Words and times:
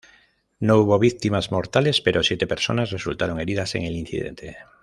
No 0.59 0.79
hubo 0.79 0.97
víctimas 0.97 1.51
mortales, 1.51 2.01
pero 2.01 2.23
siete 2.23 2.47
personas 2.47 2.89
resultaron 2.89 3.39
heridas 3.39 3.75
en 3.75 3.83
el 3.83 3.95
incidente. 3.95 4.57